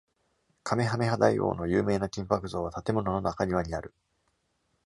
[0.63, 3.93] カメハメハ大王の有名な金箔像は、建物の中庭にある。